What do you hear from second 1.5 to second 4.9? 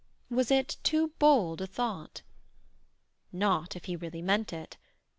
a thought? Not if he really meant it.